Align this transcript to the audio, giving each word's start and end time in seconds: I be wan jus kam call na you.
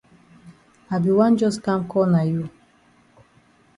I 0.93 0.97
be 1.03 1.11
wan 1.17 1.33
jus 1.39 1.55
kam 1.65 1.81
call 1.91 2.07
na 2.13 2.21
you. 2.31 2.43